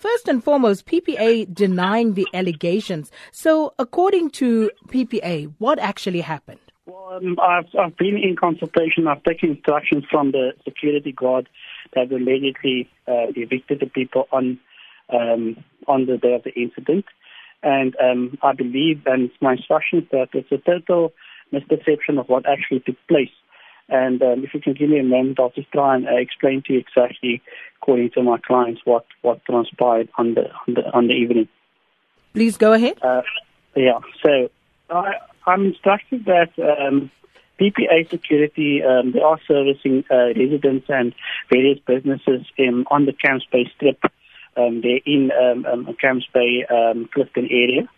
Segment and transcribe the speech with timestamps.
[0.00, 3.10] First and foremost, PPA denying the allegations.
[3.32, 6.60] So, according to PPA, what actually happened?
[6.86, 9.06] Well, um, I've, I've been in consultation.
[9.06, 11.50] I've taken instructions from the security guard
[11.94, 14.58] that immediately uh, evicted the people on
[15.10, 17.04] um, on the day of the incident.
[17.62, 21.12] And um, I believe, and it's my instructions, that it's a total
[21.52, 23.28] misperception of what actually took place.
[23.90, 26.62] And um, if you can give me a moment, I'll just try and uh, explain
[26.66, 27.42] to you exactly,
[27.82, 31.48] according to my clients, what, what transpired on the, on the on the evening.
[32.34, 32.98] Please go ahead.
[33.02, 33.22] Uh,
[33.74, 33.98] yeah.
[34.22, 34.50] So
[34.90, 35.14] I,
[35.46, 37.10] I'm instructed that um,
[37.60, 41.14] PPA Security um, they are servicing uh, residents and
[41.50, 44.02] various businesses in, on the Camps Bay Strip.
[44.56, 47.88] Um, they're in um, um, Camps Bay, um, Clifton area,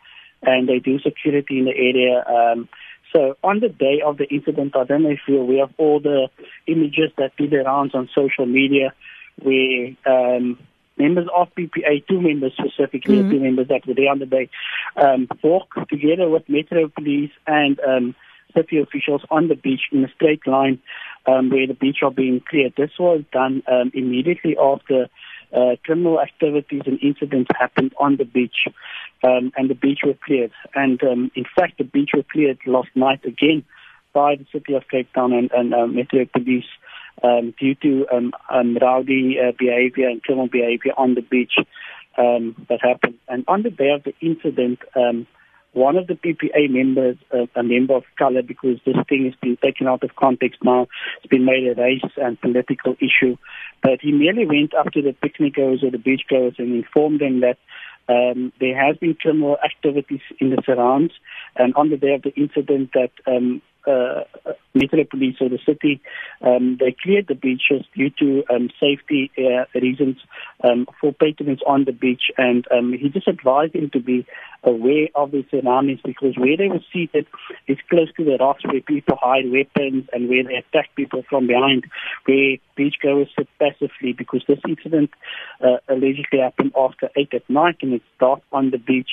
[0.43, 2.25] and they do security in the area.
[2.27, 2.69] Um,
[3.13, 6.01] so on the day of the incident, I don't know if you're aware of all
[6.01, 6.29] the
[6.67, 8.95] images that did the rounds on social media
[9.43, 10.59] where um,
[10.97, 13.31] members of PPA, two members specifically, mm-hmm.
[13.31, 14.49] two members that were there on the day,
[14.97, 18.15] um, walk together with Metro Police and um,
[18.55, 20.81] city officials on the beach in a straight line
[21.27, 22.75] um, where the beach are being cleared.
[22.77, 25.09] This was done um, immediately after
[25.53, 28.67] uh, criminal activities and incidents happened on the beach,
[29.23, 30.53] um, and the beach were cleared.
[30.75, 33.65] And um, in fact, the beach were cleared last night again
[34.13, 36.67] by the city of Cape Town and, and uh, Metro Police
[37.23, 41.53] um, due to um, um, rowdy uh, behavior and criminal behavior on the beach
[42.19, 43.15] um, that happened.
[43.29, 45.27] And on the day of the incident, um,
[45.73, 49.57] one of the PPA members, uh, a member of color, because this thing has been
[49.57, 50.87] taken out of context now,
[51.19, 53.37] it's been made a race and political issue.
[53.83, 57.57] But he merely went up to the picnickers or the beachgoers and informed them that
[58.09, 61.13] um, there has been criminal activities in the surrounds,
[61.57, 64.23] and on the day of the incident, that um, uh,
[64.75, 66.01] Metro Police or the city,
[66.41, 70.17] um, they cleared the beaches due to um, safety uh, reasons
[70.65, 74.27] um, for patrons on the beach, and um, he just advised them to be
[74.65, 77.27] aware of the surroundings because where they were seated
[77.67, 81.47] is close to the rocks where people hide weapons and where they attack people from
[81.47, 81.85] behind,
[82.27, 85.11] where beachgoers sit passively because this incident
[85.61, 89.11] uh, allegedly happened after 8 at night and it's dark on the beach.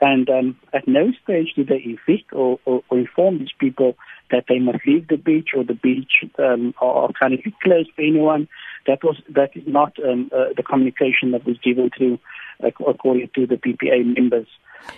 [0.00, 3.96] And um, at no stage did they evict or, or, or, inform these people
[4.30, 8.46] that they must leave the beach or the beach um, are currently closed for anyone.
[8.86, 12.18] That was that is not um, uh, the communication that was given to,
[12.62, 14.46] uh, according to the PPA members.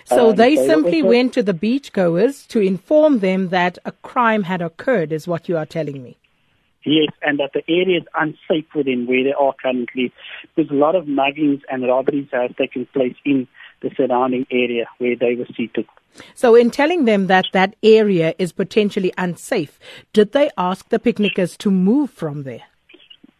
[0.05, 4.43] So um, they, they simply went to the beachgoers to inform them that a crime
[4.43, 6.19] had occurred, is what you are telling me.
[6.84, 10.12] Yes, and that the area is unsafe for them where they are currently.
[10.55, 13.49] Because a lot of muggings and robberies that have taken place in
[13.82, 15.86] the surrounding area where they were seated.
[16.34, 19.78] So, in telling them that that area is potentially unsafe,
[20.12, 22.62] did they ask the picnickers to move from there?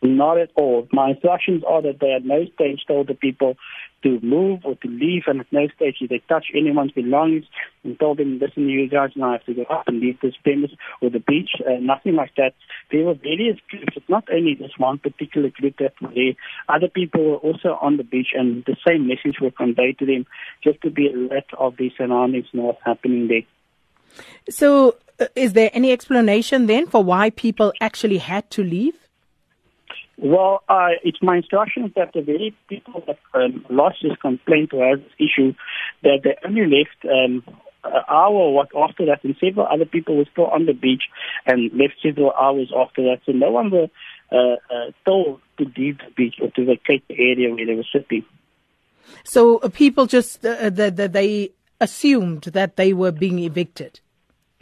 [0.03, 0.89] Not at all.
[0.93, 3.57] My instructions are that they at no stage told the people
[4.03, 7.45] to move or to leave, and at no stage did they touch anyone's belongings
[7.85, 10.71] and told them, listen, you guys now have to go up and leave this premise
[11.01, 11.51] or the beach.
[11.61, 12.55] Uh, nothing like that.
[12.91, 13.97] There were various groups.
[14.09, 16.35] Not only this one particular group that were there.
[16.69, 20.27] Other people were also on the beach, and the same message was conveyed to them
[20.63, 23.43] just to be alert of the surroundings and what's happening there.
[24.49, 29.00] So, uh, is there any explanation then for why people actually had to leave?
[30.23, 34.99] Well, uh, it's my instructions that the very people that um, lodged this complaint or
[34.99, 35.55] this issue,
[36.03, 37.43] that they only left um,
[37.85, 41.05] an hour or what after that, and several other people were still on the beach
[41.47, 43.21] and left several hours after that.
[43.25, 43.89] So no one was
[44.31, 47.89] uh, uh, told to leave the beach or to vacate the area where they were
[47.91, 48.27] sitting.
[49.25, 54.01] So uh, people just uh, the, they assumed that they were being evicted.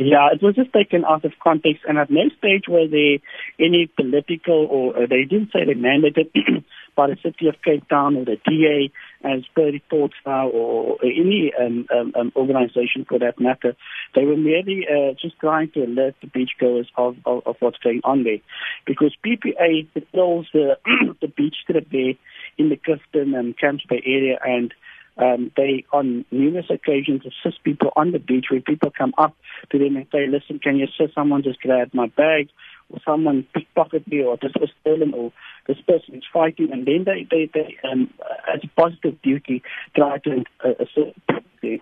[0.00, 3.18] Yeah, it was just taken out of context, and at no stage were there
[3.58, 6.30] any political, or uh, they didn't say they mandated
[6.96, 8.92] by the city of Cape Town or the DA,
[9.24, 13.74] as per reports now, or any um, um, um, organization for that matter.
[14.14, 18.00] They were merely uh, just trying to alert the beachgoers of, of, of what's going
[18.04, 18.38] on there,
[18.86, 20.78] because PPA patrols the
[21.20, 22.14] the beach strip there
[22.56, 24.72] in the Clifton and Camps Bay area, and
[25.18, 29.36] um, they, on numerous occasions, assist people on the beach where people come up
[29.70, 31.14] to them and say, listen, can you assist?
[31.14, 32.48] Someone just grabbed my bag
[32.90, 35.32] or someone pickpocketed me or this was stolen or
[35.66, 36.70] this person is fighting.
[36.72, 38.12] And then they, they, they um,
[38.52, 39.62] as a positive duty,
[39.96, 41.80] try to uh, assist them.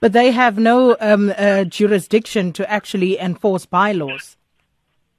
[0.00, 4.36] But they have no um, uh, jurisdiction to actually enforce bylaws.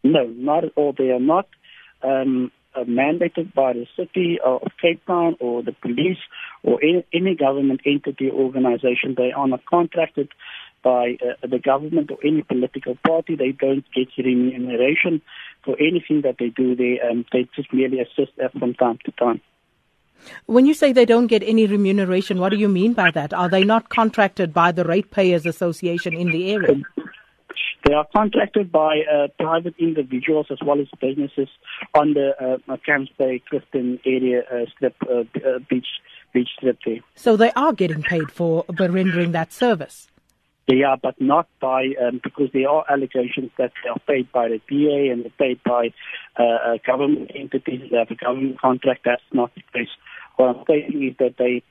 [0.03, 0.93] No, not at all.
[0.95, 1.47] They are not.
[2.03, 6.17] Um, uh, mandated by the city of Cape Town or the police
[6.63, 9.15] or any, any government entity or organization.
[9.17, 10.29] They are not contracted
[10.83, 13.35] by uh, the government or any political party.
[13.35, 15.21] They don't get remuneration
[15.63, 16.75] for anything that they do.
[16.75, 19.41] They um, they just merely assist from time to time.
[20.45, 23.33] When you say they don't get any remuneration, what do you mean by that?
[23.33, 26.81] Are they not contracted by the Ratepayers Association in the area?
[27.85, 31.49] They are contracted by uh, private individuals as well as businesses
[31.93, 35.87] on the uh, Camps Bay Clifton area uh, strip uh, uh, beach
[36.33, 36.99] beach strip there.
[37.15, 40.07] So they are getting paid for for rendering that service.
[40.67, 44.47] They are, but not by um, because there are allegations that they are paid by
[44.47, 45.93] the PA and they're paid by
[46.39, 49.01] uh, uh, government entities that have a government contract.
[49.03, 49.89] That's not the case.
[50.37, 51.63] What I'm saying is that they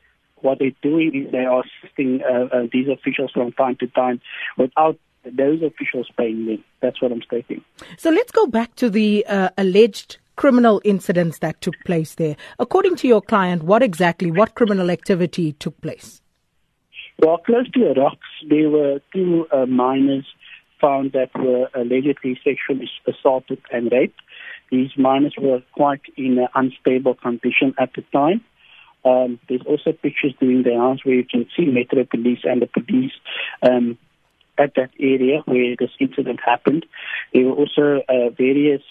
[0.43, 4.20] what they're doing is they are assisting uh, uh, these officials from time to time
[4.59, 6.65] without those officials paying them.
[6.81, 7.65] That's what I'm stating.
[7.97, 12.37] So let's go back to the uh, alleged criminal incidents that took place there.
[12.59, 16.21] According to your client, what exactly, what criminal activity took place?
[17.19, 20.27] Well, close to the rocks, there were two uh, minors
[20.81, 24.21] found that were allegedly sexually assaulted and raped.
[24.71, 28.43] These minors were quite in an unstable condition at the time.
[29.05, 32.67] Um, there's also pictures during the house where you can see Metro Police and the
[32.67, 33.13] police
[33.63, 33.99] um,
[34.62, 36.87] at that area where this incident happened.
[37.32, 38.82] There were also uh, various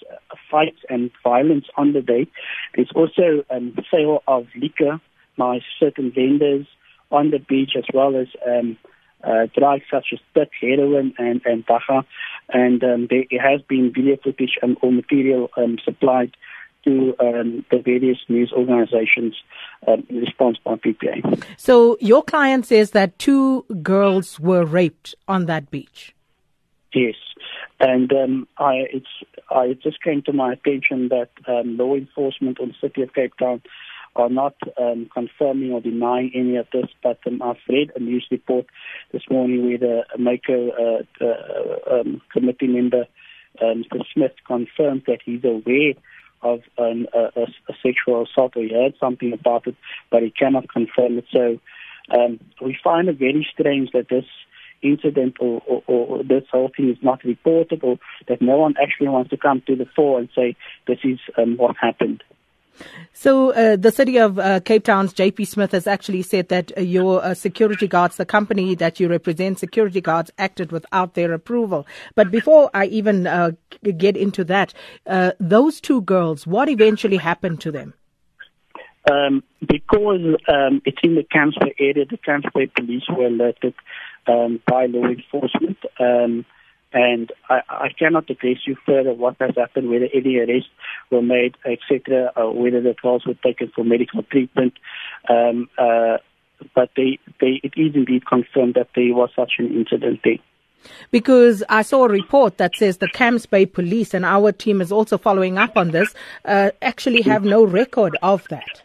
[0.50, 2.28] fights and violence on the day.
[2.76, 5.00] There's also um, sale of liquor
[5.38, 6.68] by certain vendors
[7.12, 8.78] on the beach as well as um,
[9.24, 11.64] uh, drugs such as tik, heroin, and, and.
[12.50, 16.32] And um, there has been video footage and or material um, supplied
[16.84, 19.36] to um, the various news organizations
[19.88, 21.44] um, in response by PPA.
[21.58, 26.16] So your client says that two girls were raped on that beach.
[26.94, 27.16] Yes,
[27.80, 29.08] and um, I it's
[29.50, 33.14] I it just came to my attention that um, law enforcement on the city of
[33.14, 33.62] Cape Town
[34.16, 38.28] are not um, confirming or denying any of this, but um, I've read a news
[38.30, 38.66] report
[39.14, 43.06] this morning where the Mayco uh, uh, um, committee member,
[43.62, 44.04] um, Mr.
[44.14, 45.94] Smith, confirmed that he's aware
[46.44, 49.76] of an, a, a, sexual assault or he heard something about it,
[50.10, 51.26] but he cannot confirm it.
[51.32, 51.60] So
[52.12, 54.26] um, we find it very strange that this
[54.82, 59.10] incident or, or, or, this whole thing is not reported or that no one actually
[59.10, 60.56] wants to come to the fore and say
[60.88, 62.24] this is um, what happened.
[63.14, 66.82] So, uh, the city of uh, Cape Town's JP Smith has actually said that uh,
[66.82, 71.86] your uh, security guards, the company that you represent, security guards, acted without their approval.
[72.16, 73.52] But before I even uh,
[73.98, 74.74] get into that,
[75.06, 77.94] uh, those two girls, what eventually happened to them?
[79.10, 83.74] Um, because um, it's in the Camps area, the Camps police were alerted
[84.28, 85.78] um, by law enforcement.
[86.00, 86.46] Um,
[86.94, 90.70] and I, I cannot address you further what has happened, whether any arrests
[91.10, 94.74] were made, etc., or whether the girls were taken for medical treatment.
[95.30, 96.18] Um, uh,
[96.76, 100.38] but they, they, it is indeed confirmed that there was such an incident there.
[101.12, 104.92] Because I saw a report that says the Camps Bay Police, and our team is
[104.92, 106.14] also following up on this,
[106.46, 108.82] uh, actually have no record of that.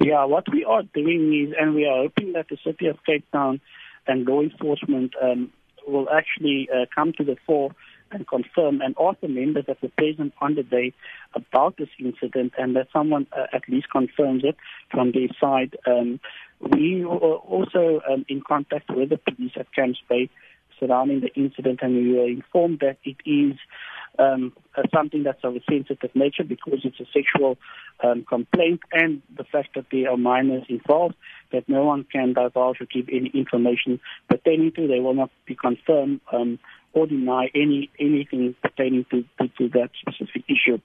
[0.00, 3.24] Yeah, what we are doing is, and we are hoping that the City of Cape
[3.32, 3.60] Town
[4.06, 5.50] and law enforcement um,
[5.86, 7.74] will actually uh, come to the fore
[8.10, 10.92] and confirm and the members that were present on the day
[11.34, 14.56] about this incident and that someone uh, at least confirms it
[14.90, 15.76] from their side.
[15.86, 16.20] Um,
[16.60, 20.30] we were also um, in contact with the police at Camps Bay
[20.78, 23.56] surrounding the incident and we were informed that it is
[24.18, 27.58] um, uh, something that's of a sensitive nature because it's a sexual
[28.02, 31.14] um, complaint and the fact that there are minors involved
[31.52, 34.86] that no one can divulge or give any information pertaining to.
[34.86, 36.58] They will not be confirmed um,
[36.92, 40.78] or deny any anything pertaining to, to, to that specific issue.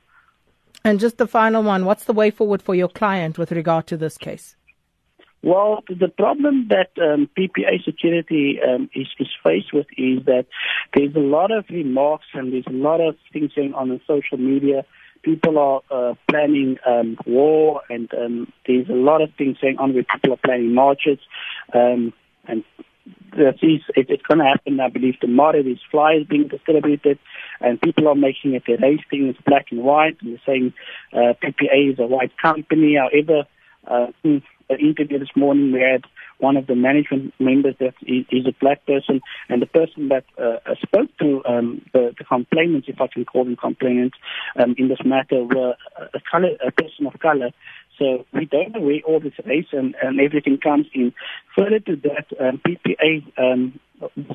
[0.84, 3.98] And just the final one, what's the way forward for your client with regard to
[3.98, 4.56] this case?
[5.41, 10.48] Well, the problem that um, PPA security um, is, is faced with is that
[10.93, 14.38] there's a lot of remarks and there's a lot of things going on in social
[14.38, 14.86] media.
[15.22, 19.93] People are uh, planning um, war, and um, there's a lot of things going on
[19.93, 21.19] where people are planning marches,
[21.74, 22.13] um,
[22.48, 22.63] and
[23.31, 24.79] that is it, it's going to happen.
[24.79, 25.62] I believe tomorrow.
[25.62, 27.19] There's flyers being distributed,
[27.60, 29.27] and people are making it a race thing.
[29.27, 30.74] It's black and white, and they're saying
[31.12, 32.96] uh, PPA is a white company.
[32.96, 33.46] However,
[33.89, 34.08] uh,
[34.77, 36.03] interview this morning, we had
[36.38, 40.75] one of the management members that is a black person, and the person that uh,
[40.81, 44.15] spoke to um, the, the, complainants, if I can call them complainants,
[44.58, 47.51] um, in this matter were a, color, a person of color.
[47.98, 51.13] So we don't know where all this race and, and everything comes in.
[51.58, 53.79] Further to that, um, PPA um,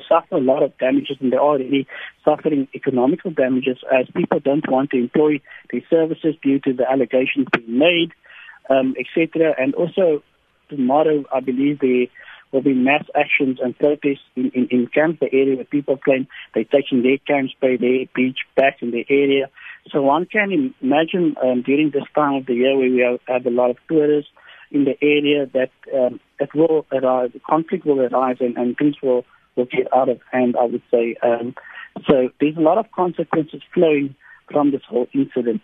[0.07, 1.87] suffer a lot of damages and they're already
[2.23, 7.47] suffering economical damages as people don't want to employ their services due to the allegations
[7.51, 8.11] being made
[8.69, 9.53] um, etc.
[9.57, 10.23] And also
[10.69, 12.07] tomorrow, I believe there
[12.51, 16.27] will be mass actions and protests in, in, in Camps Bay area where people claim
[16.53, 19.49] they're taking their Camps Bay, their beach back in the area.
[19.91, 23.45] So one can imagine um, during this time of the year where we have, have
[23.45, 24.31] a lot of tourists,
[24.71, 29.25] in the area that um, it will arise, conflict will arise, and, and things will
[29.55, 30.55] will get out of hand.
[30.59, 31.15] I would say.
[31.23, 31.55] Um,
[32.07, 34.15] so there's a lot of consequences flowing
[34.51, 35.61] from this whole incident.